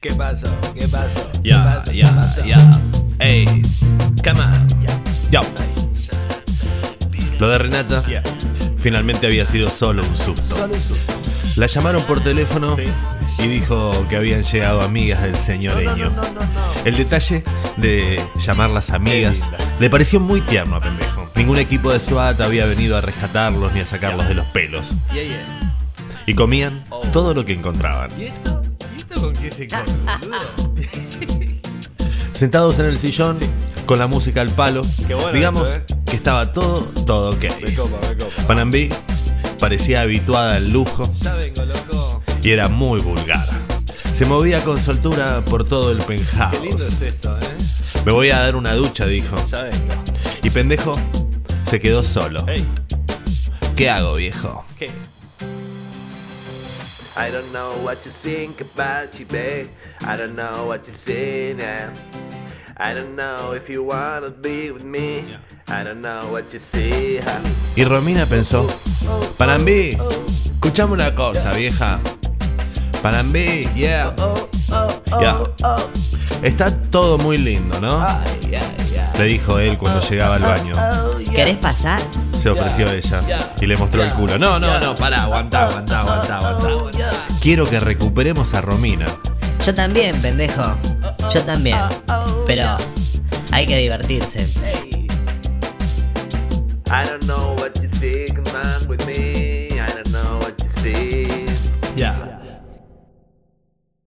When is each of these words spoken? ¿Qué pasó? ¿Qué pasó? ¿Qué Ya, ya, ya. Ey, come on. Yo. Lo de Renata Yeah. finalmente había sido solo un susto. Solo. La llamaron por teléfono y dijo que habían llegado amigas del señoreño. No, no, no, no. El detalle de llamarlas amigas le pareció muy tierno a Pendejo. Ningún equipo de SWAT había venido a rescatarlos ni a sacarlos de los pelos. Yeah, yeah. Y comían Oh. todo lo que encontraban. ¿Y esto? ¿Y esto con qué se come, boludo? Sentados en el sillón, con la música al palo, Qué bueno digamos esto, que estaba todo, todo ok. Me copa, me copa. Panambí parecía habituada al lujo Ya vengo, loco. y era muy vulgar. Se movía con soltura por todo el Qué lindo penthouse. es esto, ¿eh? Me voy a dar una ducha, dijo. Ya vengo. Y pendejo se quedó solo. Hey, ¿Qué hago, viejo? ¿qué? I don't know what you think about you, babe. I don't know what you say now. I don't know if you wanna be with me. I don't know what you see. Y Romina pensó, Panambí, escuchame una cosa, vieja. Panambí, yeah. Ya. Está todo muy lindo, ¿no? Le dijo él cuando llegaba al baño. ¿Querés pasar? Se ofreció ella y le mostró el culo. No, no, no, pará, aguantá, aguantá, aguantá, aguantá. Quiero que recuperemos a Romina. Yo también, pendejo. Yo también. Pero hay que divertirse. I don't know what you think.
¿Qué 0.00 0.14
pasó? 0.14 0.46
¿Qué 0.74 0.88
pasó? 0.88 1.30
¿Qué 1.42 1.50
Ya, 1.50 1.82
ya, 1.92 2.34
ya. 2.46 2.80
Ey, 3.18 3.44
come 4.24 4.40
on. 4.40 5.30
Yo. 5.30 5.40
Lo 7.38 7.48
de 7.50 7.58
Renata 7.58 8.02
Yeah. 8.06 8.22
finalmente 8.78 9.26
había 9.26 9.44
sido 9.44 9.68
solo 9.68 10.02
un 10.02 10.16
susto. 10.16 10.56
Solo. 10.56 10.74
La 11.56 11.66
llamaron 11.66 12.02
por 12.04 12.22
teléfono 12.22 12.74
y 13.40 13.46
dijo 13.46 13.92
que 14.08 14.16
habían 14.16 14.42
llegado 14.42 14.80
amigas 14.80 15.20
del 15.20 15.36
señoreño. 15.36 16.08
No, 16.10 16.22
no, 16.22 16.32
no, 16.32 16.40
no. 16.40 16.72
El 16.86 16.96
detalle 16.96 17.44
de 17.76 18.22
llamarlas 18.38 18.90
amigas 18.92 19.36
le 19.80 19.90
pareció 19.90 20.18
muy 20.18 20.40
tierno 20.40 20.76
a 20.76 20.80
Pendejo. 20.80 21.28
Ningún 21.36 21.58
equipo 21.58 21.92
de 21.92 22.00
SWAT 22.00 22.40
había 22.40 22.64
venido 22.64 22.96
a 22.96 23.02
rescatarlos 23.02 23.74
ni 23.74 23.80
a 23.80 23.86
sacarlos 23.86 24.26
de 24.28 24.34
los 24.34 24.46
pelos. 24.46 24.92
Yeah, 25.12 25.24
yeah. 25.24 25.74
Y 26.26 26.32
comían 26.34 26.82
Oh. 26.88 27.02
todo 27.12 27.34
lo 27.34 27.44
que 27.44 27.52
encontraban. 27.52 28.10
¿Y 28.18 28.24
esto? 28.24 28.59
¿Y 29.00 29.12
esto 29.12 29.20
con 29.20 29.32
qué 29.34 29.50
se 29.50 29.66
come, 29.68 29.82
boludo? 30.20 30.38
Sentados 32.32 32.78
en 32.78 32.86
el 32.86 32.98
sillón, 32.98 33.38
con 33.86 33.98
la 33.98 34.06
música 34.06 34.40
al 34.40 34.50
palo, 34.50 34.82
Qué 35.06 35.14
bueno 35.14 35.32
digamos 35.32 35.68
esto, 35.70 35.96
que 36.06 36.16
estaba 36.16 36.52
todo, 36.52 36.82
todo 37.06 37.30
ok. 37.30 37.44
Me 37.62 37.74
copa, 37.74 37.96
me 38.08 38.16
copa. 38.16 38.42
Panambí 38.46 38.88
parecía 39.58 40.00
habituada 40.02 40.56
al 40.56 40.70
lujo 40.70 41.12
Ya 41.20 41.34
vengo, 41.34 41.64
loco. 41.64 42.22
y 42.42 42.50
era 42.50 42.68
muy 42.68 43.00
vulgar. 43.00 43.46
Se 44.14 44.24
movía 44.26 44.62
con 44.64 44.76
soltura 44.78 45.42
por 45.44 45.64
todo 45.66 45.92
el 45.92 45.98
Qué 46.04 46.14
lindo 46.16 46.30
penthouse. 46.32 46.82
es 46.82 47.00
esto, 47.02 47.36
¿eh? 47.38 47.42
Me 48.04 48.12
voy 48.12 48.30
a 48.30 48.38
dar 48.40 48.56
una 48.56 48.74
ducha, 48.74 49.06
dijo. 49.06 49.36
Ya 49.50 49.62
vengo. 49.62 49.94
Y 50.42 50.50
pendejo 50.50 50.94
se 51.64 51.80
quedó 51.80 52.02
solo. 52.02 52.44
Hey, 52.48 52.66
¿Qué 53.76 53.88
hago, 53.90 54.14
viejo? 54.14 54.64
¿qué? 54.78 54.90
I 57.16 57.30
don't 57.30 57.52
know 57.52 57.72
what 57.82 57.98
you 58.04 58.12
think 58.12 58.60
about 58.60 59.18
you, 59.18 59.26
babe. 59.26 59.68
I 60.06 60.16
don't 60.16 60.34
know 60.34 60.66
what 60.66 60.86
you 60.86 60.94
say 60.94 61.54
now. 61.54 61.92
I 62.76 62.94
don't 62.94 63.14
know 63.14 63.52
if 63.52 63.68
you 63.68 63.82
wanna 63.82 64.30
be 64.30 64.70
with 64.70 64.84
me. 64.84 65.36
I 65.68 65.84
don't 65.84 66.00
know 66.00 66.20
what 66.30 66.52
you 66.52 66.58
see. 66.58 67.20
Y 67.76 67.84
Romina 67.84 68.26
pensó, 68.26 68.66
Panambí, 69.36 69.98
escuchame 70.44 70.92
una 70.92 71.14
cosa, 71.14 71.52
vieja. 71.52 71.98
Panambí, 73.02 73.66
yeah. 73.74 74.14
Ya. 75.20 75.38
Está 76.42 76.70
todo 76.90 77.18
muy 77.18 77.36
lindo, 77.38 77.80
¿no? 77.80 78.06
Le 79.18 79.24
dijo 79.24 79.58
él 79.58 79.76
cuando 79.76 80.00
llegaba 80.00 80.36
al 80.36 80.42
baño. 80.42 80.74
¿Querés 81.30 81.58
pasar? 81.58 82.00
Se 82.38 82.48
ofreció 82.48 82.90
ella 82.90 83.20
y 83.60 83.66
le 83.66 83.76
mostró 83.76 84.02
el 84.02 84.14
culo. 84.14 84.38
No, 84.38 84.58
no, 84.58 84.80
no, 84.80 84.94
pará, 84.94 85.24
aguantá, 85.24 85.66
aguantá, 85.66 86.00
aguantá, 86.00 86.38
aguantá. 86.38 86.99
Quiero 87.40 87.68
que 87.68 87.80
recuperemos 87.80 88.52
a 88.52 88.60
Romina. 88.60 89.06
Yo 89.64 89.74
también, 89.74 90.14
pendejo. 90.20 90.74
Yo 91.32 91.42
también. 91.42 91.78
Pero 92.46 92.76
hay 93.50 93.66
que 93.66 93.78
divertirse. 93.78 94.46
I 96.86 97.04
don't 97.04 97.24
know 97.24 97.56
what 97.56 97.72
you 97.80 97.88
think. 97.88 98.39